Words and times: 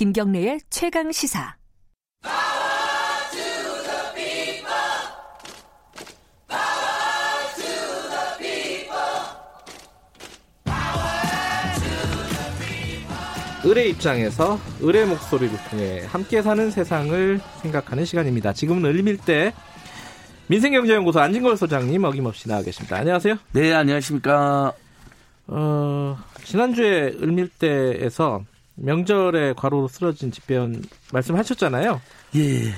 김경래의 0.00 0.60
최강 0.70 1.12
시사. 1.12 1.56
을의 13.66 13.90
입장에서 13.90 14.58
을의 14.82 15.04
목소리를 15.04 15.54
통해 15.68 16.02
함께 16.06 16.40
사는 16.40 16.70
세상을 16.70 17.38
생각하는 17.60 18.06
시간입니다. 18.06 18.54
지금은 18.54 18.86
을밀대 18.86 19.52
민생경제연구소 20.46 21.20
안진걸 21.20 21.58
소장님 21.58 22.04
어김없이 22.04 22.48
나와 22.48 22.62
계십니다. 22.62 22.96
안녕하세요. 22.96 23.36
네, 23.52 23.74
안녕하십니까. 23.74 24.72
어, 25.48 26.16
지난주에 26.44 27.16
을밀대에서 27.20 28.44
명절에 28.80 29.54
과로로 29.54 29.88
쓰러진 29.88 30.30
집배원 30.30 30.82
말씀하셨잖아요. 31.12 32.00
예. 32.36 32.72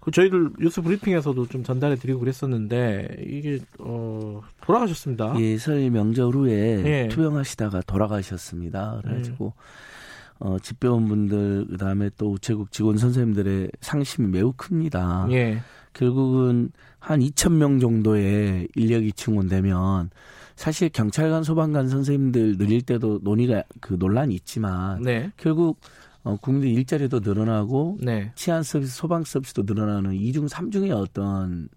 그 0.00 0.10
저희들 0.10 0.50
뉴스 0.58 0.82
브리핑에서도 0.82 1.46
좀 1.46 1.62
전달해 1.62 1.94
드리고 1.94 2.18
그랬었는데 2.20 3.18
이게 3.24 3.60
어 3.78 4.40
돌아가셨습니다. 4.62 5.34
예, 5.38 5.56
설 5.58 5.90
명절 5.90 6.34
후에 6.34 6.82
예. 6.84 7.08
투병하시다가 7.08 7.82
돌아가셨습니다. 7.82 9.00
그래가지고 9.04 9.52
음. 9.56 10.44
어, 10.44 10.58
집배원분들 10.60 11.68
그다음에 11.70 12.10
또 12.18 12.32
우체국 12.32 12.72
직원 12.72 12.98
선생님들의 12.98 13.70
상심이 13.80 14.26
매우 14.26 14.52
큽니다. 14.56 15.28
예. 15.30 15.60
결국은 15.92 16.72
한 16.98 17.20
2천 17.20 17.52
명 17.52 17.78
정도의 17.78 18.66
인력이 18.74 19.12
증원되면 19.12 20.10
사실 20.56 20.88
경찰관, 20.88 21.42
소방관 21.42 21.88
선생님들 21.88 22.58
늘릴 22.58 22.82
때도 22.82 23.20
논의가 23.22 23.62
그 23.80 23.94
논란이 23.98 24.34
있지만 24.34 25.02
네. 25.02 25.32
결국 25.36 25.80
어, 26.24 26.36
국민들 26.36 26.68
일자리도 26.70 27.20
늘어나고 27.20 27.98
네. 28.00 28.32
치안 28.34 28.62
서비스, 28.62 28.96
소방 28.96 29.24
서비스도 29.24 29.64
늘어나는 29.64 30.14
이중 30.14 30.46
삼중의 30.46 30.92
어떤 30.92 31.68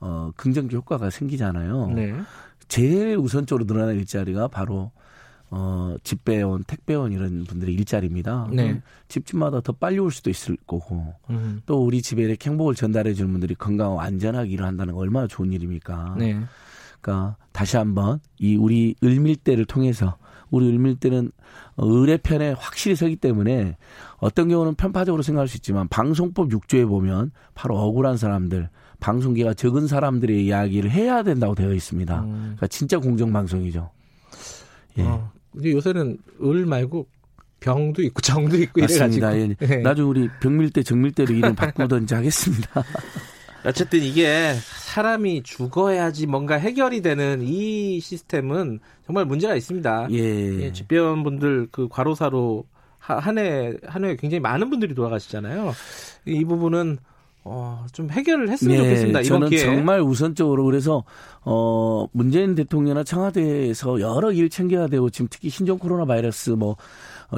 어, 0.00 0.30
긍정적 0.36 0.78
효과가 0.80 1.10
생기잖아요. 1.10 1.92
네. 1.94 2.14
제일 2.68 3.16
우선적으로 3.16 3.66
늘어날 3.66 3.96
일자리가 3.96 4.48
바로 4.48 4.92
어, 5.50 5.96
집배원, 6.02 6.62
택배원 6.64 7.12
이런 7.12 7.44
분들의 7.44 7.74
일자리입니다. 7.74 8.48
네. 8.52 8.82
집집마다 9.08 9.62
더 9.62 9.72
빨리 9.72 9.98
올 9.98 10.10
수도 10.10 10.28
있을 10.28 10.58
거고 10.66 11.14
음. 11.30 11.62
또 11.64 11.82
우리 11.82 12.02
집에 12.02 12.22
이렇게 12.22 12.50
행복을 12.50 12.74
전달해 12.74 13.14
주는 13.14 13.30
분들이 13.32 13.54
건강하고 13.54 14.00
안전하게 14.00 14.50
일을 14.50 14.66
한다는 14.66 14.92
건 14.92 15.02
얼마나 15.02 15.26
좋은 15.26 15.52
일입니까? 15.52 16.16
네. 16.18 16.38
그러니까 17.00 17.36
다시 17.52 17.76
한번 17.76 18.20
이 18.38 18.56
우리 18.56 18.94
을밀대를 19.02 19.64
통해서 19.64 20.16
우리 20.50 20.66
을밀대는 20.66 21.30
을의 21.80 22.18
편에 22.18 22.54
확실히 22.58 22.96
서기 22.96 23.16
때문에 23.16 23.76
어떤 24.16 24.48
경우는 24.48 24.74
편파적으로 24.74 25.22
생각할 25.22 25.48
수 25.48 25.56
있지만 25.58 25.86
방송법 25.88 26.48
6조에 26.48 26.88
보면 26.88 27.30
바로 27.54 27.78
억울한 27.78 28.16
사람들 28.16 28.68
방송기가 29.00 29.54
적은 29.54 29.86
사람들의 29.86 30.44
이야기를 30.44 30.90
해야 30.90 31.22
된다고 31.22 31.54
되어 31.54 31.72
있습니다. 31.72 32.20
음. 32.20 32.40
그러니까 32.40 32.66
진짜 32.66 32.98
공정 32.98 33.32
방송이죠. 33.32 33.90
예. 34.98 35.02
어, 35.02 35.30
근데 35.52 35.70
요새는 35.72 36.18
을 36.42 36.66
말고 36.66 37.06
병도 37.60 38.02
있고 38.02 38.20
정도 38.20 38.56
있고 38.56 38.80
맞습니다. 38.80 39.32
이래가지고. 39.32 39.64
예. 39.64 39.76
네. 39.76 39.82
나중에 39.82 40.08
우리 40.08 40.28
병밀대, 40.40 40.82
정밀대로 40.82 41.32
이름 41.32 41.54
바꾸든지 41.54 42.14
하겠습니다. 42.14 42.84
어쨌든 43.64 44.00
이게 44.02 44.54
사람이 44.88 45.42
죽어야지 45.42 46.26
뭔가 46.26 46.54
해결이 46.56 47.02
되는 47.02 47.42
이 47.42 48.00
시스템은 48.00 48.80
정말 49.04 49.26
문제가 49.26 49.54
있습니다. 49.54 50.08
예. 50.12 50.62
예, 50.62 50.72
집배원분들 50.72 51.68
그 51.70 51.88
과로사로 51.88 52.64
한해 52.98 53.74
한해 53.84 54.16
굉장히 54.16 54.40
많은 54.40 54.70
분들이 54.70 54.94
돌아가시잖아요. 54.94 55.72
이, 56.26 56.32
이 56.32 56.44
부분은 56.44 56.98
어, 57.44 57.86
좀 57.92 58.10
해결을 58.10 58.48
했으면 58.50 58.78
좋겠습니다. 58.78 59.20
네, 59.20 59.24
저는 59.24 59.48
기회에. 59.48 59.64
정말 59.64 60.00
우선적으로 60.00 60.64
그래서 60.64 61.04
어 61.42 62.06
문재인 62.12 62.54
대통령이나 62.54 63.04
청와대에서 63.04 64.00
여러 64.00 64.32
일 64.32 64.50
챙겨야 64.50 64.88
되고 64.88 65.08
지금 65.10 65.28
특히 65.30 65.48
신종 65.48 65.78
코로나 65.78 66.04
바이러스 66.04 66.50
뭐 66.50 66.72
어, 66.72 66.76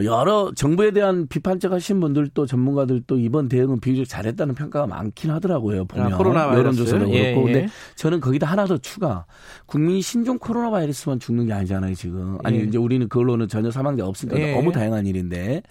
여러 0.04 0.52
정부에 0.54 0.92
대한 0.92 1.26
비판적 1.26 1.72
하신 1.72 1.98
분들도 1.98 2.46
전문가들도 2.46 3.18
이번 3.18 3.48
대응은 3.48 3.80
비교적 3.80 4.08
잘했다는 4.08 4.54
평가가 4.54 4.86
많긴 4.86 5.32
하더라고요. 5.32 5.84
보면 5.86 6.12
아, 6.12 6.16
코로나. 6.16 6.54
여론조사도 6.54 7.06
그렇고 7.06 7.14
예, 7.16 7.30
예. 7.30 7.34
근데 7.34 7.68
저는 7.96 8.20
거기다 8.20 8.46
하나 8.46 8.66
더 8.66 8.78
추가 8.78 9.26
국민이 9.66 10.00
신종 10.00 10.38
코로나 10.38 10.70
바이러스만 10.70 11.18
죽는 11.18 11.46
게 11.46 11.52
아니잖아요 11.52 11.94
지금 11.96 12.38
아니 12.44 12.58
예. 12.58 12.62
이제 12.62 12.78
우리는 12.78 13.08
그걸로는 13.08 13.48
전혀 13.48 13.70
사망자 13.72 14.06
없으니까 14.06 14.38
예. 14.40 14.54
너무 14.54 14.70
다양한 14.70 15.06
일인데 15.06 15.62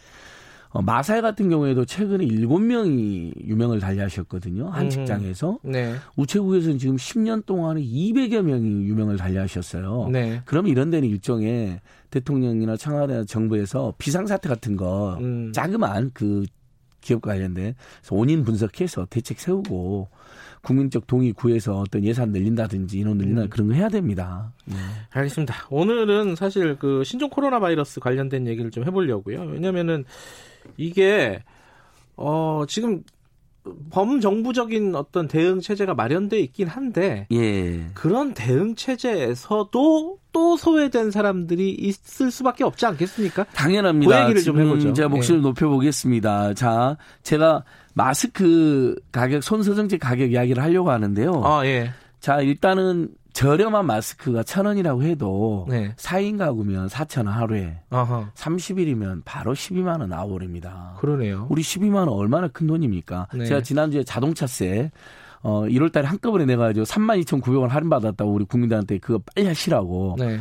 어, 0.72 0.82
마살 0.84 1.22
같은 1.22 1.50
경우에도 1.50 1.84
최근에 1.84 2.26
일곱 2.26 2.60
명이 2.60 3.34
유명을 3.44 3.80
달리하셨거든요 3.80 4.70
한 4.70 4.86
음. 4.86 4.90
직장에서 4.90 5.60
네. 5.64 5.96
우체국에서는 6.16 6.78
지금 6.78 6.96
10년 6.96 7.46
동안에 7.46 7.82
200여 7.82 8.44
명이 8.44 8.86
유명을 8.86 9.18
달리하셨어요. 9.18 10.10
네. 10.12 10.42
그러면 10.46 10.72
이런 10.72 10.92
데는 10.92 11.10
일종의 11.10 11.80
대통령이나 12.12 12.78
청와대나 12.78 13.26
정부에서 13.26 13.94
비상사태 13.98 14.48
같은 14.48 14.76
거 14.76 15.18
음. 15.20 15.52
자그마한 15.54 16.12
그 16.14 16.46
기업과 17.02 17.32
관련된 17.32 17.76
그래서 18.02 18.16
원인 18.16 18.44
분석해서 18.44 19.08
대책 19.10 19.40
세우고 19.40 20.10
국민적 20.62 21.08
동의 21.08 21.32
구해서 21.32 21.80
어떤 21.80 22.04
예산 22.04 22.32
늘린다든지 22.32 23.00
인원 23.00 23.18
늘린다 23.18 23.44
음. 23.44 23.50
그런 23.50 23.68
거 23.68 23.74
해야 23.74 23.90
됩니다. 23.90 24.52
예. 24.70 24.76
알겠습니다. 25.12 25.68
오늘은 25.70 26.36
사실 26.36 26.78
그 26.78 27.04
신종 27.04 27.30
코로나 27.30 27.60
바이러스 27.60 28.00
관련된 28.00 28.48
얘기를 28.48 28.72
좀 28.72 28.86
해보려고요. 28.86 29.42
왜냐면은 29.42 30.06
이게 30.78 31.44
어 32.16 32.64
지금 32.68 33.04
범정부적인 33.92 34.96
어떤 34.96 35.28
대응 35.28 35.60
체제가 35.60 35.94
마련돼 35.94 36.40
있긴 36.40 36.68
한데 36.68 37.28
예. 37.32 37.88
그런 37.94 38.34
대응 38.34 38.76
체제에서도 38.76 40.20
또 40.32 40.58
소외된 40.58 41.12
사람들이 41.12 41.72
있을 41.72 42.32
수밖에 42.32 42.64
없지 42.64 42.86
않겠습니까? 42.86 43.46
당연합니다. 43.46 44.16
그 44.16 44.24
얘기를 44.24 44.44
좀 44.44 44.60
해보죠. 44.60 44.94
제가 44.94 45.10
목소리를 45.10 45.42
높여보겠습니다. 45.42 46.54
자, 46.54 46.98
제가 47.24 47.64
마스크 48.00 48.96
가격, 49.12 49.44
손소정제 49.44 49.98
가격 49.98 50.32
이야기를 50.32 50.64
하려고 50.64 50.90
하는데요. 50.90 51.44
아 51.44 51.66
예. 51.66 51.92
자, 52.22 52.40
일단은 52.40 53.10
저렴한 53.34 53.86
마스크가 53.86 54.44
천 54.44 54.66
원이라고 54.66 55.04
해도 55.04 55.66
네. 55.70 55.94
4인 55.98 56.38
가구면 56.38 56.88
4천 56.88 57.26
원 57.26 57.28
하루에 57.28 57.82
아하. 57.90 58.32
30일이면 58.36 59.24
바로 59.26 59.54
12만 59.54 60.00
원 60.00 60.10
나와버립니다. 60.10 60.96
그러네요. 61.00 61.48
우리 61.50 61.62
12만 61.62 61.96
원 61.96 62.10
얼마나 62.10 62.48
큰 62.48 62.68
돈입니까? 62.68 63.28
네. 63.34 63.46
제가 63.46 63.62
지난주에 63.62 64.04
자동차세 64.06 64.92
어 65.42 65.64
1월 65.64 65.92
달에 65.92 66.08
한꺼번에 66.08 66.46
내 66.46 66.56
가지고 66.56 66.86
32,900원 66.86 67.68
할인 67.68 67.90
받았다고 67.90 68.32
우리 68.32 68.46
국민들한테 68.46 69.00
그거 69.00 69.20
빨리 69.36 69.46
하시라고. 69.46 70.16
네. 70.18 70.40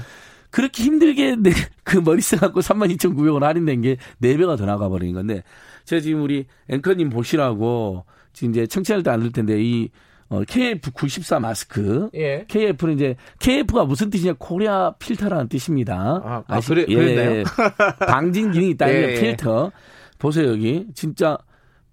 그렇게 0.51 0.83
힘들게 0.83 1.37
내, 1.37 1.51
그 1.85 1.99
머리 1.99 2.21
써 2.21 2.39
갖고 2.39 2.61
32,900원 2.61 3.41
할인된 3.41 3.83
게 3.83 3.97
4배가 4.23 4.57
더 4.57 4.65
나가 4.65 4.89
버린 4.89 5.13
건데 5.13 5.43
제가 5.89 6.01
지금 6.01 6.23
우리 6.23 6.47
앵커님 6.69 7.09
보시라고 7.11 8.05
지금 8.35 8.51
이제 8.53 8.67
청취자들도 8.67 9.11
안 9.11 9.21
들 9.21 9.33
텐데 9.33 9.57
이 9.63 9.89
어, 10.29 10.43
KF94 10.43 11.41
마스크 11.41 12.11
예. 12.15 12.45
KF는 12.49 12.95
이제 12.97 13.17
KF가 13.41 13.87
무슨 13.87 14.11
뜻이냐 14.11 14.35
코리아 14.39 14.93
필터라는 14.99 15.49
뜻입니다. 15.49 16.21
아, 16.23 16.45
아, 16.47 16.61
그래- 16.61 16.85
그랬나요? 16.85 17.45
방진 18.07 18.51
기능이 18.53 18.71
있다. 18.73 18.91
예, 18.91 18.95
예, 18.95 19.13
예. 19.17 19.21
필터. 19.21 19.73
보세요 20.19 20.49
여기 20.51 20.85
진짜 20.95 21.39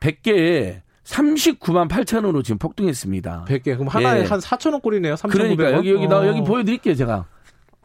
100개에 0.02 0.82
39만 1.06 1.88
8천 1.88 2.16
원으로 2.26 2.42
지금 2.42 2.58
폭등했습니다. 2.58 3.46
100개. 3.48 3.64
그럼 3.78 3.88
하나에 3.88 4.22
예. 4.22 4.26
한 4.26 4.40
4,000원 4.40 4.82
꼴이네요. 4.82 5.14
3,900원. 5.16 5.32
그러니까 5.32 5.72
여기 5.74 5.92
여기 5.92 6.08
나 6.08 6.20
어. 6.20 6.28
여기 6.28 6.42
보여 6.44 6.64
드릴게요 6.64 6.96
제가 6.96 7.26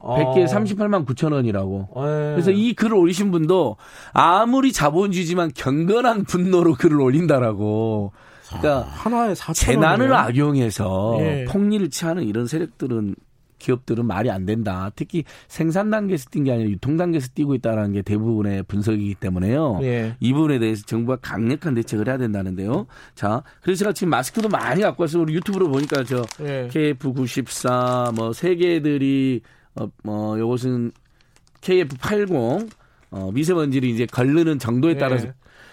어. 0.01 0.17
100개에 0.35 0.47
38만 0.49 1.07
9천 1.07 1.33
원이라고. 1.33 1.89
예. 1.97 2.01
그래서 2.35 2.51
이 2.51 2.75
글을 2.75 2.97
올리신 2.97 3.31
분도 3.31 3.77
아무리 4.13 4.73
자본주의지만 4.73 5.53
경건한 5.55 6.25
분노로 6.25 6.75
글을 6.75 7.01
올린다라고. 7.01 8.13
그러니까 8.49 8.89
하나에 8.91 9.33
4,000원. 9.35 9.55
재난을 9.55 10.13
악용해서 10.13 11.17
예. 11.21 11.45
폭리를 11.49 11.89
취하는 11.91 12.25
이런 12.25 12.47
세력들은 12.47 13.15
기업들은 13.61 14.07
말이 14.07 14.31
안 14.31 14.47
된다. 14.47 14.91
특히 14.97 15.23
생산 15.47 15.91
단계에서 15.91 16.31
뛴 16.31 16.45
게 16.45 16.53
아니라 16.53 16.71
유통 16.71 16.97
단계에서 16.97 17.29
뛰고 17.35 17.55
있다는 17.57 17.93
게 17.93 18.01
대부분의 18.01 18.63
분석이기 18.63 19.17
때문에요. 19.17 19.81
예. 19.83 20.17
이 20.19 20.33
부분에 20.33 20.59
대해서 20.59 20.85
정부가 20.87 21.19
강력한 21.21 21.75
대책을 21.75 22.09
해야 22.09 22.17
된다는데요. 22.17 22.87
자, 23.15 23.43
그래서 23.61 23.81
제가 23.81 23.93
지금 23.93 24.09
마스크도 24.11 24.49
많이 24.49 24.81
갖고 24.81 25.03
와서 25.03 25.21
우리 25.21 25.35
유튜브로 25.35 25.69
보니까 25.69 26.05
저 26.05 26.23
예. 26.41 26.69
KF94 26.73 28.15
뭐세 28.15 28.57
개들이 28.57 29.43
어뭐 29.75 30.39
요것은 30.39 30.93
KF80 31.61 32.71
어 33.11 33.31
미세먼지를 33.33 33.89
이제 33.89 34.07
걸르는 34.07 34.59
정도에 34.59 34.93
예. 34.93 34.99
따라서 34.99 35.29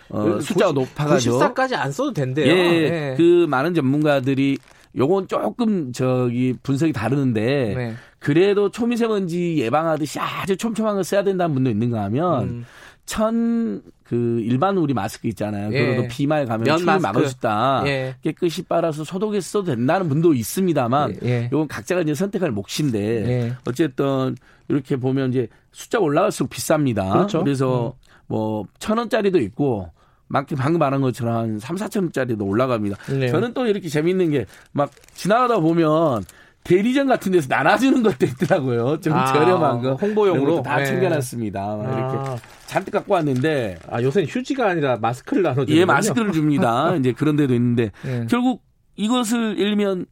어 0.10 0.40
숫자가 0.40 0.72
높아가지고 0.72 1.40
94까지 1.40 1.76
안 1.76 1.92
써도 1.92 2.14
된대요. 2.14 2.48
예, 2.48 3.14
그 3.18 3.46
많은 3.50 3.74
전문가들이 3.74 4.58
요건 4.96 5.28
조금 5.28 5.92
저기 5.92 6.56
분석이 6.64 6.94
다르는데 6.94 7.74
네. 7.76 7.94
그래도 8.20 8.70
초미세먼지 8.72 9.58
예방하듯이 9.58 10.20
아주 10.20 10.58
촘촘한 10.58 10.96
걸 10.96 11.04
써야 11.04 11.24
된다는 11.24 11.54
분도 11.54 11.70
있는가 11.70 12.04
하면 12.06 12.44
음. 12.44 12.66
천 13.07 13.81
그 14.07 14.39
일반 14.42 14.77
우리 14.77 14.94
마스크 14.94 15.27
있잖아요. 15.27 15.69
예. 15.74 15.86
그래도 15.86 16.07
비말 16.07 16.45
가면 16.45 16.63
면 16.63 16.77
추위 16.77 16.86
마스크. 16.86 17.01
막을 17.07 17.27
수 17.27 17.36
있다. 17.38 17.83
예. 17.88 18.15
깨끗이 18.21 18.63
빨아서 18.63 19.04
소독해서 19.04 19.59
써도 19.59 19.75
된다는 19.75 20.07
분도 20.07 20.33
있습니다만 20.33 21.18
예, 21.24 21.27
예. 21.27 21.50
이건 21.51 21.68
각자가 21.68 22.01
이제 22.01 22.13
선택할 22.13 22.51
몫인데 22.51 23.00
예. 23.27 23.54
어쨌든 23.68 24.38
이렇게 24.69 24.95
보면 24.95 25.31
이제 25.31 25.50
숫자 25.74 26.00
가 26.00 26.06
올라갈수록 26.06 26.50
비쌉니다. 26.50 27.12
그렇죠. 27.12 27.44
래서 27.44 27.95
뭐천 28.27 28.98
원짜리도 28.98 29.39
있고 29.39 29.92
막 30.30 30.48
방금 30.57 30.80
말한 30.80 31.01
것처럼 31.01 31.36
한 31.36 31.59
3, 31.59 31.75
4천 31.75 31.98
원짜리도 32.04 32.45
올라갑니다. 32.45 32.98
네. 33.13 33.27
저는 33.27 33.54
또 33.54 33.65
이렇게 33.65 33.89
재밌는 33.89 34.31
게 34.31 34.45
막 34.71 34.89
지나가다 35.15 35.59
보면 35.59 36.24
대리점 36.68 37.08
같은 37.08 37.31
데서 37.31 37.48
나눠주는 37.50 38.04
것도 38.04 38.25
있더라고요. 38.25 39.00
좀 39.00 39.14
아, 39.14 39.25
저렴한 39.28 39.81
거. 39.81 39.94
홍보용으로? 39.96 40.62
다 40.62 40.78
네. 40.78 40.86
챙겨놨습니다. 40.86 41.62
막 41.62 41.84
이렇게 41.84 42.30
아. 42.30 42.38
잔뜩 42.66 42.92
갖고 42.92 43.14
왔는데 43.14 43.80
아, 43.90 44.02
요새는 44.02 44.28
휴지가 44.28 44.68
아니라 44.69 44.98
마스크를 44.98 45.44
나눠주는 45.44 45.80
예, 45.80 45.86
마스크를 45.86 46.34
줍니다. 46.34 46.94
이제 47.00 47.14
그런 47.14 47.38
데도 47.38 47.54
있는데 47.54 47.92
예. 48.06 48.25
결국 48.30 48.64
이것을 48.98 49.58
일면 49.58 50.08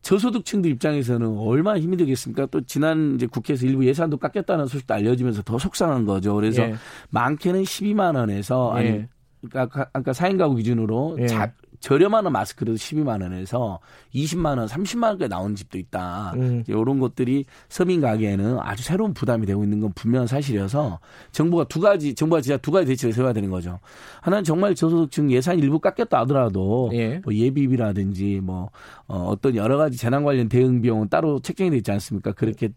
저소득층들 0.00 0.68
입장에서는 0.72 1.38
얼마나 1.38 1.78
힘이 1.78 1.96
되겠습니까? 1.96 2.46
또 2.46 2.62
지난 2.62 3.14
이제 3.14 3.26
국회에서 3.26 3.64
일부 3.66 3.86
예산도 3.86 4.16
깎였다는 4.16 4.66
소식도 4.66 4.94
알려지면서 4.94 5.42
더 5.42 5.56
속상한 5.56 6.04
거죠. 6.04 6.34
그래서 6.34 6.62
예. 6.62 6.74
많게는 7.10 7.62
12만 7.62 8.16
원에서 8.16 8.72
아니 8.72 8.88
예. 8.88 9.08
그러니까 9.48 9.88
아까 9.92 10.10
4인 10.10 10.36
가구 10.36 10.56
기준으로 10.56 11.18
예. 11.20 11.26
자, 11.28 11.52
저렴한 11.82 12.32
마스크도 12.32 12.74
12만 12.74 13.22
원에서 13.22 13.80
20만 14.14 14.56
원, 14.56 14.66
30만 14.66 15.02
원까지 15.08 15.28
나오는 15.28 15.56
집도 15.56 15.78
있다. 15.78 16.32
음. 16.36 16.62
이런 16.68 17.00
것들이 17.00 17.44
서민 17.68 18.00
가게에는 18.00 18.58
아주 18.60 18.84
새로운 18.84 19.12
부담이 19.12 19.46
되고 19.46 19.64
있는 19.64 19.80
건 19.80 19.92
분명한 19.94 20.28
사실이어서 20.28 21.00
정부가 21.32 21.64
두 21.64 21.80
가지, 21.80 22.14
정부가 22.14 22.40
진짜 22.40 22.56
두 22.56 22.70
가지 22.70 22.86
대책을 22.86 23.12
세워야 23.12 23.32
되는 23.32 23.50
거죠. 23.50 23.80
하나는 24.20 24.44
정말 24.44 24.76
저소득층 24.76 25.32
예산 25.32 25.58
일부 25.58 25.80
깎였다 25.80 26.20
하더라도 26.20 26.88
예. 26.92 27.20
뭐 27.24 27.34
예비비라든지 27.34 28.40
뭐 28.42 28.70
어, 29.08 29.26
어떤 29.26 29.56
여러 29.56 29.76
가지 29.76 29.98
재난 29.98 30.22
관련 30.22 30.48
대응 30.48 30.80
비용은 30.82 31.08
따로 31.08 31.40
책정이 31.40 31.70
돼 31.70 31.78
있지 31.78 31.90
않습니까? 31.90 32.30
그렇게 32.30 32.68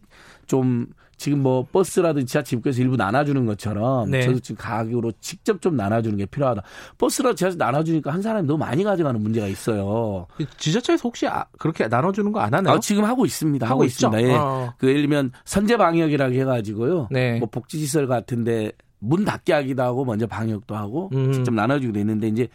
좀 0.48 0.88
지금 1.17 1.41
뭐 1.41 1.65
버스라든지 1.71 2.25
지하철 2.27 2.57
입구에서 2.59 2.81
일부 2.81 2.95
나눠주는 2.97 3.45
것처럼 3.45 4.12
네. 4.12 4.21
저소득층 4.21 4.56
가격으로 4.57 5.12
직접 5.21 5.62
좀 5.62 5.75
나눠주는 5.75 6.17
게 6.17 6.25
필요하다. 6.25 6.62
버스라 6.97 7.33
지하철 7.35 7.57
나눠주니까 7.57 8.12
한 8.12 8.21
사람이 8.21 8.47
너무 8.47 8.59
많이 8.59 8.83
가져가는 8.83 9.19
문제가 9.21 9.47
있어요. 9.47 10.27
지자체에서 10.57 11.01
혹시 11.03 11.27
아- 11.27 11.45
그렇게 11.57 11.88
나눠주는 11.88 12.31
거 12.31 12.39
안 12.39 12.53
하나요? 12.53 12.75
아, 12.75 12.79
지금 12.79 13.06
하고 13.06 13.25
있습니다. 13.25 13.65
하고, 13.65 13.73
하고 13.75 13.83
있죠? 13.85 14.07
있습니다. 14.07 14.21
예. 14.29 14.35
어. 14.35 14.73
그 14.77 14.88
예를 14.89 15.01
들면 15.01 15.31
선제 15.45 15.77
방역이라고 15.77 16.33
해가지고요. 16.33 17.07
네. 17.12 17.39
뭐 17.39 17.47
복지시설 17.50 18.07
같은데 18.07 18.71
문 19.00 19.23
닫게 19.25 19.53
하기도 19.53 19.83
하고 19.83 20.03
먼저 20.06 20.27
방역도 20.27 20.75
하고 20.75 21.09
음. 21.13 21.31
직접 21.31 21.53
나눠주기도 21.53 22.00
했는데 22.00 22.27
이제 22.27 22.47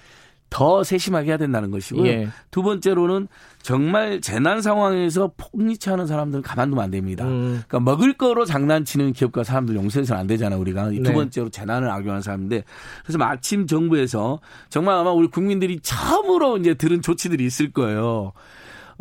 더 0.50 0.82
세심하게 0.82 1.30
해야 1.30 1.36
된다는 1.36 1.70
것이고요. 1.70 2.06
예. 2.06 2.28
두 2.50 2.62
번째로는 2.62 3.28
정말 3.62 4.20
재난 4.20 4.60
상황에서 4.60 5.30
폭리치하는 5.36 6.06
사람들은 6.06 6.42
가만두면 6.42 6.84
안 6.84 6.90
됩니다. 6.90 7.24
음. 7.24 7.62
그러니까 7.68 7.80
먹을 7.80 8.14
거로 8.14 8.44
장난치는 8.44 9.12
기업과 9.12 9.44
사람들 9.44 9.76
용서해서는 9.76 10.20
안 10.20 10.26
되잖아요. 10.26 10.58
우리가 10.60 10.90
네. 10.90 11.12
번째로 11.12 11.50
재난을 11.50 11.88
악용하는 11.88 12.20
사람인데 12.20 12.64
그래서 13.04 13.18
마침 13.18 13.66
정부에서 13.66 14.40
정말 14.68 14.96
아마 14.96 15.12
우리 15.12 15.28
국민들이 15.28 15.78
처음으로 15.80 16.58
이제 16.58 16.74
들은 16.74 17.00
조치들이 17.00 17.44
있을 17.44 17.70
거예요. 17.72 18.32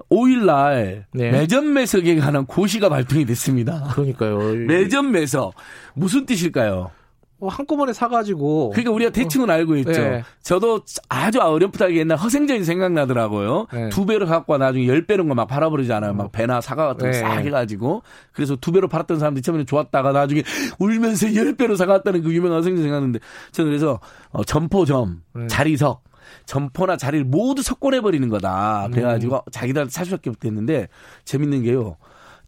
5일날 0.09 1.03
네. 1.11 1.31
매점 1.31 1.73
매석에 1.73 2.15
관한 2.17 2.45
고시가 2.45 2.89
발표이 2.89 3.25
됐습니다. 3.25 3.89
그러니까요. 3.93 4.37
매점 4.67 5.11
매석 5.11 5.55
무슨 5.93 6.25
뜻일까요? 6.25 6.91
어, 7.41 7.47
한꺼번에 7.47 7.93
사가지고. 7.93 8.71
그러니까 8.71 8.91
우리가 8.91 9.11
대충은 9.11 9.49
알고 9.49 9.77
있죠. 9.77 9.91
네. 9.91 10.23
저도 10.41 10.81
아주 11.07 11.39
어렴풋하게 11.39 11.95
옛날 11.97 12.17
허생전이 12.17 12.63
생각나더라고요. 12.63 13.67
네. 13.73 13.89
두 13.89 14.05
배로 14.05 14.25
갖고 14.25 14.53
와 14.53 14.57
나중에 14.57 14.87
열거막 14.87 15.47
팔아버리잖아요. 15.47 16.13
막 16.13 16.31
배나 16.31 16.61
사과 16.61 16.87
같은 16.87 17.11
거 17.11 17.11
네. 17.11 17.19
싹 17.19 17.39
해가지고. 17.39 18.03
그래서 18.33 18.55
두 18.55 18.71
배로 18.71 18.87
팔았던 18.87 19.19
사람들이 19.19 19.41
처음에 19.41 19.63
좋았다가 19.63 20.11
나중에 20.11 20.43
울면서 20.79 21.33
열 21.35 21.55
배로 21.55 21.75
사갔다는 21.75 22.23
그 22.23 22.33
유명한 22.33 22.59
허생전 22.59 22.83
생각났는데 22.83 23.19
저는 23.51 23.71
그래서 23.71 23.99
어, 24.31 24.43
점포점, 24.43 25.21
네. 25.35 25.47
자리석, 25.47 26.03
점포나 26.45 26.97
자리를 26.97 27.25
모두 27.25 27.61
석권해버리는 27.61 28.27
거다. 28.29 28.89
그래가지고 28.91 29.35
음. 29.35 29.41
자기들한테 29.51 29.91
살 29.91 30.05
수밖에 30.05 30.29
없겠는데 30.29 30.89
재밌는 31.25 31.63
게요. 31.63 31.97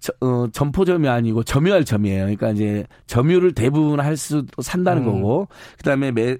저, 0.01 0.11
어, 0.19 0.47
점포점이 0.51 1.07
아니고 1.07 1.43
점유할 1.43 1.85
점이에요. 1.85 2.23
그러니까 2.23 2.49
이제 2.49 2.85
점유를 3.07 3.53
대부분 3.53 3.99
할 4.01 4.17
수 4.17 4.45
산다는 4.61 5.03
음. 5.03 5.13
거고 5.13 5.47
그다음에 5.77 6.11
매 6.11 6.37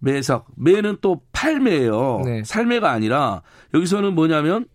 매석 0.00 0.48
매는 0.56 0.96
또 1.00 1.20
팔매예요. 1.32 2.22
네. 2.24 2.42
살매가 2.42 2.90
아니라 2.90 3.42
여기서는 3.74 4.14
뭐냐면 4.14 4.66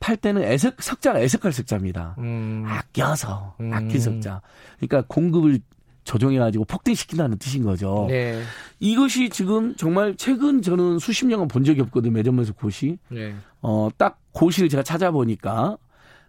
팔 0.00 0.16
때는 0.16 0.42
애석 0.42 0.82
석자가 0.82 1.20
애석할 1.20 1.52
석자입니다. 1.52 2.16
음. 2.18 2.64
아껴서 2.66 3.54
음. 3.60 3.72
아낀 3.72 3.98
석자. 4.00 4.42
그러니까 4.78 5.04
공급을 5.08 5.60
조정해가지고 6.04 6.64
폭등시킨다는 6.64 7.38
뜻인 7.38 7.64
거죠. 7.64 8.06
네. 8.08 8.42
이것이 8.80 9.28
지금 9.30 9.74
정말 9.76 10.14
최근 10.16 10.62
저는 10.62 10.98
수십 10.98 11.26
년간 11.26 11.48
본 11.48 11.64
적이 11.64 11.82
없거든요. 11.82 12.12
매점에서 12.12 12.52
고시. 12.54 12.98
네. 13.08 13.34
어, 13.62 13.88
딱 13.96 14.18
고시를 14.32 14.68
제가 14.68 14.82
찾아보니까 14.82 15.78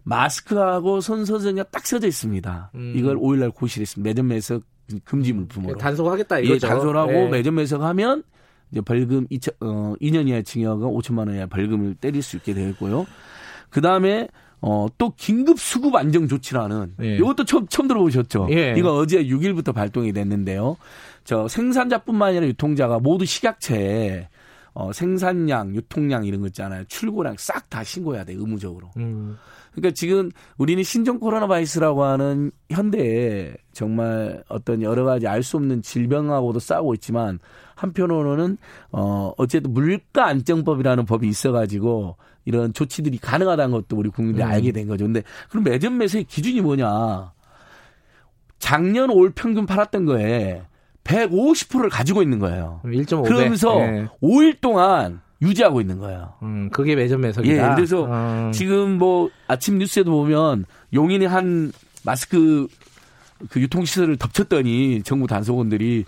마스크하고 0.04 1.01
손서정이 1.01 1.62
딱 1.72 1.86
써져 1.86 2.07
있습니다. 2.07 2.72
음. 2.75 2.94
이걸 2.96 3.18
5일날 3.18 3.54
고시를 3.54 3.84
했습니다. 3.84 4.07
매점에서 4.10 4.60
금지 5.04 5.34
물품으로. 5.34 5.78
단속하겠다 5.78 6.40
이거 6.40 6.56
이거죠. 6.56 6.68
단속하고 6.68 7.12
네. 7.12 7.30
매점 7.30 7.56
매석하면 7.56 8.24
이제 8.72 8.81
벌금 8.81 9.28
2천, 9.28 9.54
어, 9.62 9.96
2년 10.01 10.28
이하 10.28 10.42
징역과 10.42 10.88
5천만 10.88 11.28
원 11.28 11.36
이하 11.36 11.46
벌금을 11.46 11.96
때릴 11.96 12.22
수 12.22 12.38
있게 12.38 12.54
되어 12.54 12.69
있고요. 12.69 13.06
그 13.69 13.81
다음에 13.81 14.28
어, 14.62 14.88
또 14.98 15.13
긴급 15.16 15.60
수급 15.60 15.96
안정 15.96 16.28
조치라는 16.28 16.95
예. 17.02 17.16
이것도 17.16 17.45
처음 17.45 17.68
처음 17.68 17.88
들어보셨죠? 17.88 18.48
예. 18.52 18.74
이거 18.78 18.94
어제 18.95 19.24
6일부터 19.24 19.74
발동이 19.74 20.12
됐는데요. 20.12 20.75
저 21.24 21.48
생산자뿐만 21.48 22.30
아니라 22.30 22.48
유통자가 22.48 23.00
모두 23.00 23.25
식약처에 23.25 24.28
어, 24.74 24.92
생산량, 24.94 25.75
유통량 25.75 26.25
이런 26.25 26.42
거 26.42 26.48
있잖아요. 26.48 26.83
출고량 26.85 27.35
싹 27.38 27.69
다 27.69 27.83
신고해야 27.83 28.23
돼 28.23 28.33
의무적으로. 28.33 28.90
음. 28.97 29.38
그러니까 29.71 29.94
지금 29.94 30.31
우리는 30.57 30.81
신종 30.83 31.19
코로나 31.19 31.47
바이러스라고 31.47 32.04
하는 32.04 32.52
현대에 32.69 33.54
정말 33.71 34.44
어떤 34.49 34.81
여러 34.81 35.06
가지 35.06 35.28
알 35.28 35.44
수 35.44 35.57
없는 35.57 35.81
질병하고도 35.81 36.59
싸우고 36.59 36.94
있지만 36.95 37.40
한편으로는 37.76 38.57
어 38.92 39.33
어쨌든 39.38 39.73
물가 39.73 40.28
안정법이라는 40.28 41.06
법이 41.06 41.28
있어가지고 41.28 42.18
이런 42.45 42.73
조치들이 42.73 43.18
가능하다는 43.19 43.71
것도 43.71 43.95
우리 43.95 44.09
국민들이 44.09 44.44
음. 44.44 44.49
알게 44.49 44.71
된 44.71 44.88
거죠. 44.88 45.06
근데 45.06 45.23
그럼 45.49 45.64
매점 45.64 45.97
매수의 45.97 46.26
기준이 46.26 46.61
뭐냐? 46.61 47.31
작년 48.59 49.09
올 49.09 49.31
평균 49.31 49.66
팔았던 49.66 50.06
거에 50.06 50.61
150%를 51.04 51.90
가지고 51.90 52.21
있는 52.21 52.40
거예요. 52.40 52.81
1.5배. 52.83 53.23
그러면서 53.23 53.73
네. 53.76 54.07
5일 54.21 54.59
동안 54.61 55.21
유지하고 55.42 55.81
있는 55.81 56.00
거예요. 56.00 56.34
음, 56.44 56.69
그게 56.72 56.96
매점 56.96 57.22
매석이다. 57.22 57.72
예, 57.72 57.76
그래서 57.76 58.06
음. 58.06 58.52
지금 58.52 58.98
뭐 58.98 59.30
아침 59.48 59.78
뉴스에도 59.78 60.12
보면 60.12 60.66
용인이 60.94 61.26
한 61.26 61.72
마스크 62.04 62.68
그 63.50 63.62
유통시설을 63.62 64.18
덮쳤더니 64.18 65.02
정부 65.04 65.28
단속원들이 65.28 66.06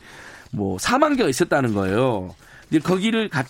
뭐 0.51 0.77
4만 0.77 1.17
개가 1.17 1.29
있었다는 1.29 1.73
거예요. 1.73 2.35
이제 2.69 2.79
거기를 2.79 3.29
가, 3.29 3.45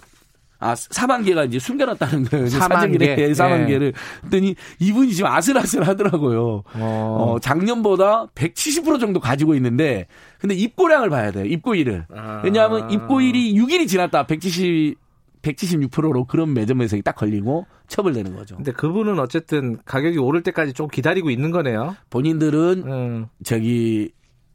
아, 0.59 0.75
4만 0.75 1.25
개가 1.25 1.45
이제 1.45 1.57
숨겨놨다는 1.57 2.25
거예요. 2.25 2.45
4만 2.45 2.69
사정기에 2.69 3.15
개. 3.15 3.31
4만 3.31 3.63
예. 3.63 3.65
개를. 3.65 3.93
그랬더니 4.21 4.55
이분이 4.79 5.13
지금 5.13 5.31
아슬아슬 5.31 5.87
하더라고요. 5.87 6.63
어. 6.75 7.17
어, 7.35 7.39
작년보다 7.39 8.27
170% 8.35 8.99
정도 8.99 9.19
가지고 9.19 9.55
있는데, 9.55 10.05
근데 10.39 10.53
입고량을 10.53 11.09
봐야 11.09 11.31
돼요. 11.31 11.45
입고일을. 11.45 12.05
아. 12.15 12.41
왜냐하면 12.43 12.91
입고일이 12.91 13.55
6일이 13.55 13.87
지났다. 13.87 14.27
170, 14.27 14.97
176%로 15.41 16.25
그런 16.25 16.53
매점 16.53 16.77
매석이 16.77 17.01
딱 17.01 17.15
걸리고 17.15 17.65
처벌되는 17.87 18.35
거죠. 18.35 18.55
근데 18.55 18.71
그분은 18.71 19.19
어쨌든 19.19 19.77
가격이 19.85 20.17
오를 20.17 20.43
때까지 20.43 20.73
좀 20.73 20.87
기다리고 20.87 21.29
있는 21.29 21.51
거네요. 21.51 21.95
본인들은 22.09 22.83
음. 22.85 23.27
저기 23.43 24.11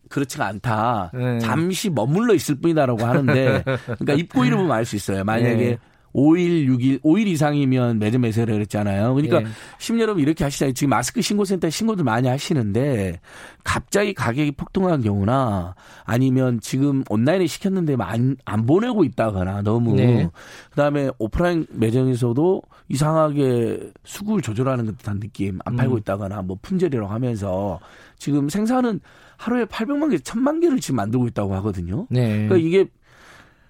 그렇지가 0.08 0.46
않다. 0.46 1.10
네. 1.14 1.38
잠시 1.40 1.90
머물러 1.90 2.34
있을 2.34 2.54
뿐이다라고 2.60 3.04
하는데, 3.04 3.64
그러니까 3.98 4.12
입고일을 4.12 4.56
보면 4.56 4.72
알 4.72 4.84
수 4.84 4.94
있어요. 4.96 5.24
만약에 5.24 5.56
네. 5.56 5.78
5일, 6.16 6.66
6일, 6.66 7.02
5일 7.02 7.26
이상이면 7.26 7.99
매점 7.99 8.23
매세를 8.23 8.54
그랬잖아요. 8.54 9.14
그러니까 9.14 9.42
예. 9.42 9.46
시민 9.78 10.00
여러분 10.00 10.23
이렇게 10.23 10.44
하시잖아요. 10.44 10.73
지금 10.73 10.90
마스크 10.90 11.20
신고센터 11.20 11.68
신고들 11.68 12.04
많이 12.04 12.26
하시는데 12.26 13.20
갑자기 13.62 14.14
가격이 14.14 14.52
폭등한 14.52 15.02
경우나 15.02 15.75
아니면 16.04 16.58
지금 16.61 17.04
온라인에 17.11 17.46
시켰는데 17.46 17.96
안, 18.00 18.37
안 18.46 18.64
보내고 18.64 19.04
있다거나 19.04 19.61
너무 19.62 19.94
네. 19.94 20.28
그다음에 20.70 21.11
오프라인 21.18 21.66
매장에서도 21.70 22.62
이상하게 22.88 23.90
수급을 24.04 24.40
조절하는 24.40 24.87
듯한 24.87 25.20
느낌 25.20 25.58
안 25.66 25.76
팔고 25.76 25.96
음. 25.96 25.99
있다거나 25.99 26.42
뭐 26.42 26.56
품절이라고 26.62 27.12
하면서 27.12 27.78
지금 28.18 28.49
생산은 28.49 29.00
하루에 29.37 29.66
800만 29.66 30.11
개, 30.11 30.16
1000만 30.16 30.62
개를 30.62 30.80
지금 30.80 30.96
만들고 30.96 31.26
있다고 31.26 31.54
하거든요. 31.56 32.06
네. 32.08 32.46
그러니까 32.46 32.56
이게 32.56 32.87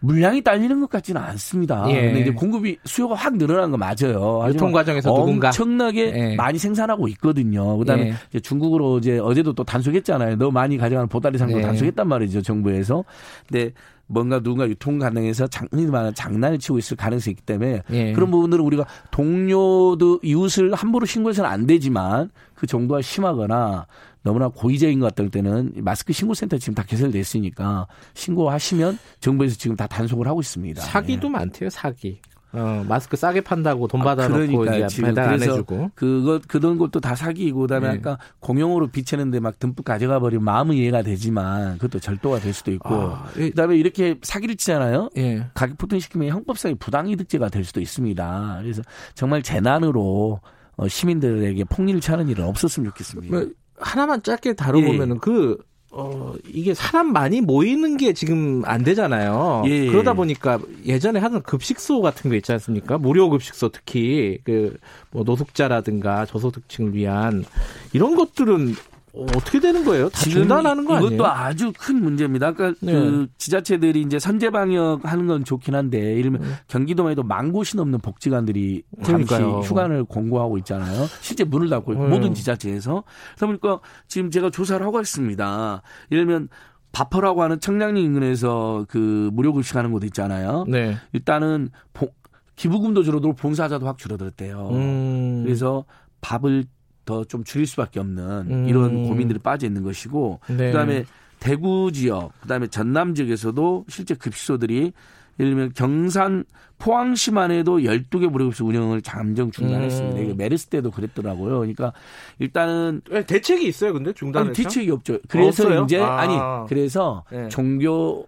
물량이 0.07 0.43
딸리는 0.43 0.81
것 0.81 0.89
같지는 0.89 1.21
않습니다. 1.21 1.85
예. 1.91 2.07
근데 2.07 2.21
이제 2.21 2.31
공급이 2.31 2.79
수요가 2.85 3.15
확 3.15 3.37
늘어난 3.37 3.71
거 3.71 3.77
맞아요. 3.77 4.45
유통 4.49 4.73
과정에서 4.73 5.13
누군가 5.13 5.49
엄청나게 5.49 6.13
예. 6.15 6.37
많이 6.37 6.59
생산하고 6.59 7.09
있거든요. 7.09 7.77
그다음에 7.79 8.09
예. 8.09 8.15
이제 8.31 8.41
중국으로 8.41 8.99
이제 8.99 9.19
어제도 9.19 9.53
또 9.53 9.65
단속했잖아요. 9.65 10.37
너무 10.37 10.53
많이 10.53 10.79
가져가는 10.79 11.09
보따리 11.09 11.39
상도 11.39 11.57
네. 11.57 11.63
단속했단 11.63 12.07
말이죠, 12.07 12.43
정부에서. 12.43 13.05
근데 13.49 13.73
뭔가 14.07 14.39
누군가 14.41 14.69
유통 14.69 14.99
가능해서 14.99 15.49
장, 15.49 15.67
흔히 15.73 15.87
말하는 15.87 16.15
장난을 16.15 16.59
치고 16.59 16.79
있을 16.79 16.97
가능성이 16.97 17.33
있기 17.33 17.43
때문에 17.43 17.83
예. 17.91 18.13
그런 18.13 18.31
부분들은 18.31 18.65
우리가 18.65 18.87
동료도 19.11 20.21
이웃을 20.23 20.73
함부로 20.75 21.07
신고해서는 21.07 21.51
안 21.51 21.67
되지만 21.67 22.31
그 22.55 22.67
정도가 22.67 23.03
심하거나 23.03 23.87
너무나 24.26 24.49
고의적인 24.49 24.99
것 24.99 25.06
같을 25.06 25.30
때는 25.30 25.73
마스크 25.76 26.12
신고센터 26.12 26.59
지금 26.59 26.75
다 26.75 26.83
개설됐으니까 26.83 27.87
신고하시면 28.14 28.99
정부에서 29.21 29.56
지금 29.56 29.76
다 29.76 29.87
단속을 29.87 30.26
하고 30.26 30.40
있습니다. 30.40 30.83
사기도 30.83 31.28
예. 31.28 31.30
많대요, 31.30 31.71
사기. 31.71 32.18
어, 32.52 32.85
마스크 32.88 33.16
싸게 33.16 33.42
판다고 33.42 33.87
돈 33.87 34.00
아, 34.00 34.04
받아놓고 34.04 34.59
그러니까요. 34.59 34.87
이제 34.87 34.97
지금 34.97 35.11
배달 35.11 35.28
안 35.28 35.42
해주고. 35.42 35.90
그것 35.95 36.49
그런 36.49 36.76
것도 36.76 36.99
다 37.00 37.14
사기이고 37.14 37.61
그다음에 37.61 37.88
네. 37.92 37.99
아까 37.99 38.18
공용으로 38.40 38.88
비치는데 38.88 39.38
막 39.38 39.61
듬뿍 39.61 39.85
가져가 39.85 40.18
버리면 40.18 40.45
마음은 40.45 40.75
이해가 40.75 41.02
되지만 41.02 41.75
그것도 41.78 42.00
절도가 42.00 42.40
될 42.40 42.52
수도 42.52 42.73
있고 42.73 42.95
아, 42.95 43.28
예. 43.37 43.50
그다음에 43.50 43.76
이렇게 43.76 44.18
사기를 44.23 44.56
치잖아요. 44.56 45.11
예. 45.18 45.47
가격 45.54 45.78
폭등시키면 45.78 46.30
형법상의 46.30 46.76
부당이득죄가 46.76 47.49
될 47.49 47.64
수도 47.64 47.80
있습니다. 47.80 48.59
그래서 48.62 48.83
정말 49.14 49.42
재난으로 49.42 50.40
어, 50.78 50.88
시민들에게 50.88 51.62
폭리를 51.64 52.00
차는 52.00 52.28
일은 52.28 52.45
없었으면 52.45 52.90
좋겠습니다. 52.90 53.38
뭐, 53.76 53.87
하나만 53.87 54.23
짧게 54.23 54.54
다뤄보면은 54.54 55.18
그, 55.18 55.59
어, 55.90 56.35
이게 56.52 56.75
사람 56.75 57.12
많이 57.12 57.40
모이는 57.40 57.97
게 57.97 58.12
지금 58.12 58.62
안 58.66 58.85
되잖아요. 58.85 59.62
예. 59.66 59.87
그러다 59.87 60.12
보니까 60.12 60.59
예전에 60.85 61.21
하던 61.21 61.42
급식소 61.42 62.02
같은 62.02 62.28
거 62.28 62.37
있지 62.37 62.52
않습니까? 62.52 62.99
무료 62.99 63.30
급식소 63.30 63.71
특히 63.71 64.38
그, 64.45 64.76
뭐 65.11 65.25
노숙자라든가 65.25 66.26
저소득층을 66.26 66.95
위한 66.95 67.45
이런 67.92 68.14
것들은 68.14 68.75
어, 69.16 69.23
어떻게 69.37 69.61
되는 69.61 69.85
거예요? 69.85 70.08
다 70.11 70.20
중단하는 70.20 70.85
거 70.85 70.94
아니에요? 70.96 71.14
이것도 71.14 71.26
아주 71.26 71.73
큰 71.78 72.02
문제입니다. 72.02 72.52
그러니까 72.52 72.78
네. 72.85 72.92
그 72.92 73.26
지자체들이 73.38 74.02
이제 74.02 74.18
선제 74.18 74.50
방역 74.50 75.00
하는 75.04 75.26
건 75.26 75.44
좋긴 75.44 75.75
한데 75.75 76.14
이러면 76.14 76.42
네. 76.42 76.49
경기도만 76.68 77.12
해도 77.12 77.23
만 77.23 77.50
곳이 77.52 77.76
넘는 77.76 78.00
복지관들이 78.00 78.82
잠시 79.02 79.26
그러니까요. 79.26 79.61
휴관을 79.61 80.04
공고하고 80.04 80.58
있잖아요. 80.58 81.06
실제 81.20 81.44
문을 81.44 81.68
닫고 81.70 81.94
네. 81.94 82.06
모든 82.08 82.35
지자체에서. 82.35 83.04
그러다 83.37 83.46
보니까 83.46 83.80
지금 84.06 84.30
제가 84.30 84.50
조사를 84.50 84.85
하고 84.85 85.00
있습니다. 85.00 85.82
예를 86.12 86.26
들면 86.26 86.49
바퍼라고 86.92 87.42
하는 87.42 87.61
청량리 87.61 88.02
인근에서 88.02 88.87
그 88.88 89.30
무료 89.32 89.52
급식하는 89.52 89.92
곳 89.92 90.04
있잖아요. 90.04 90.64
네. 90.68 90.96
일단은 91.12 91.70
봉- 91.92 92.11
기부금도 92.56 93.02
줄어들고 93.02 93.35
봉사자도 93.37 93.87
확 93.87 93.99
줄어들었대요. 93.99 94.68
음. 94.73 95.42
그래서 95.44 95.85
밥을 96.23 96.64
더 97.07 97.25
좀 97.25 97.43
줄일 97.45 97.67
수밖에 97.67 97.99
없는 98.01 98.51
음. 98.51 98.69
이런 98.69 99.07
고민들이 99.09 99.39
빠져 99.39 99.67
있는 99.67 99.83
것이고 99.83 100.41
네. 100.49 100.71
그다음에 100.71 101.05
대구 101.41 101.91
지역, 101.93 102.39
그다음에 102.41 102.67
전남 102.67 103.15
지역에서도 103.15 103.87
실제 103.89 104.15
급식소들이 104.15 104.93
예를 105.39 105.53
들면 105.53 105.73
경산 105.75 106.45
포항시만 106.79 107.51
해도 107.53 107.79
12개 107.79 108.29
무료급식 108.29 108.67
운영을 108.67 109.01
잠정 109.03 109.51
중단했습니다. 109.51 110.19
음. 110.19 110.25
이게 110.25 110.35
메르스 110.35 110.67
때도 110.67 110.91
그랬더라고요. 110.91 111.59
그러니까 111.59 111.93
일단은 112.39 113.01
왜 113.11 113.25
대책이 113.25 113.67
있어요, 113.67 113.93
근데 113.95 114.13
중단에서? 114.13 114.49
아니, 114.49 114.55
대책이 114.57 114.91
없죠. 114.91 115.19
그래서 115.29 115.65
없어요? 115.65 115.85
이제 115.85 115.99
아. 115.99 116.19
아니 116.21 116.37
그래서 116.69 117.25
네. 117.31 117.49
종교 117.49 118.27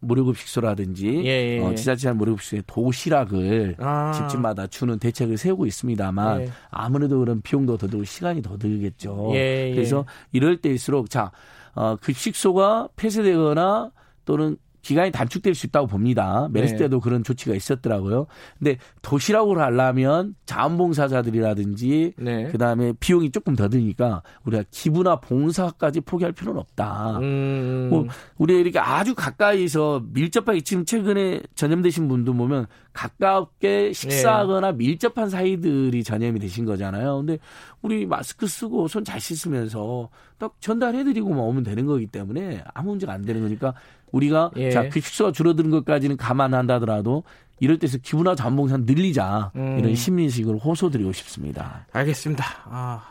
무료급식소라든지 0.00 1.22
예, 1.24 1.58
예. 1.58 1.60
어, 1.60 1.74
지자체한 1.74 2.16
무료급식소의 2.18 2.62
도시락을 2.66 3.76
아. 3.78 4.12
집집마다 4.12 4.66
주는 4.66 4.98
대책을 4.98 5.36
세우고 5.36 5.66
있습니다만 5.66 6.42
예. 6.42 6.48
아무래도 6.70 7.18
그런 7.18 7.40
비용도 7.42 7.76
더 7.76 7.86
들고 7.86 8.04
시간이 8.04 8.42
더 8.42 8.58
들겠죠. 8.58 9.30
예, 9.34 9.70
예. 9.70 9.74
그래서 9.74 10.04
이럴 10.32 10.58
때일수록 10.58 11.10
자 11.10 11.32
어, 11.74 11.96
급식소가 11.96 12.88
폐쇄되거나 12.96 13.90
또는 14.24 14.56
기간이 14.86 15.10
단축될 15.10 15.56
수 15.56 15.66
있다고 15.66 15.88
봅니다. 15.88 16.48
메르스 16.52 16.74
네. 16.74 16.78
때도 16.78 17.00
그런 17.00 17.24
조치가 17.24 17.56
있었더라고요. 17.56 18.28
근데 18.56 18.78
도시락으로 19.02 19.60
하려면 19.60 20.36
자원봉사자들이라든지 20.46 22.12
네. 22.16 22.44
그다음에 22.52 22.92
비용이 23.00 23.32
조금 23.32 23.56
더 23.56 23.68
드니까 23.68 24.22
우리가 24.44 24.62
기부나 24.70 25.16
봉사까지 25.16 26.02
포기할 26.02 26.30
필요는 26.30 26.60
없다. 26.60 27.18
음. 27.18 27.88
뭐 27.90 28.06
우리 28.38 28.60
이렇게 28.60 28.78
아주 28.78 29.16
가까이서 29.16 30.04
밀접하게 30.12 30.60
지금 30.60 30.84
최근에 30.84 31.40
전염되신 31.56 32.06
분도 32.06 32.32
보면 32.32 32.66
가깝게 32.92 33.92
식사하거나 33.92 34.70
네. 34.70 34.76
밀접한 34.76 35.30
사이들이 35.30 36.04
전염이 36.04 36.38
되신 36.38 36.64
거잖아요. 36.64 37.16
근데 37.16 37.38
우리 37.86 38.04
마스크 38.04 38.46
쓰고 38.46 38.88
손 38.88 39.06
잘 39.06 39.20
씻으면서 39.20 40.08
딱 40.38 40.56
전달해드리고만 40.60 41.38
오면 41.38 41.62
되는 41.62 41.86
거기 41.86 42.06
때문에 42.08 42.64
아무 42.74 42.90
문제가 42.90 43.12
안 43.12 43.22
되는 43.22 43.40
거니까 43.40 43.72
우리가 44.10 44.50
예. 44.56 44.70
자 44.70 44.88
급식소가 44.88 45.30
줄어드는 45.30 45.70
것까지는 45.70 46.16
감안한다더라도 46.16 47.22
이럴 47.60 47.78
때서 47.78 47.98
기부나 47.98 48.34
잠봉산 48.34 48.82
늘리자 48.84 49.52
음. 49.54 49.78
이런 49.78 49.94
시민식으로 49.94 50.58
호소드리고 50.58 51.12
싶습니다. 51.12 51.86
알겠습니다. 51.92 52.44
아, 52.64 53.02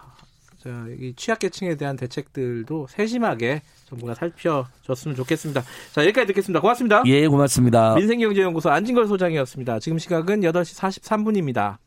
자, 0.62 0.86
이 1.00 1.14
취약계층에 1.16 1.76
대한 1.76 1.96
대책들도 1.96 2.88
세심하게 2.90 3.62
정부가 3.86 4.14
살펴줬으면 4.16 5.16
좋겠습니다. 5.16 5.64
자, 5.94 6.02
여기까지 6.02 6.28
듣겠습니다. 6.28 6.60
고맙습니다. 6.60 7.04
예, 7.06 7.26
고맙습니다. 7.28 7.96
민생경제연구소 7.96 8.70
안진걸 8.70 9.08
소장이었습니다. 9.08 9.80
지금 9.80 9.98
시각은 9.98 10.42
8시 10.42 10.78
43분입니다. 11.02 11.78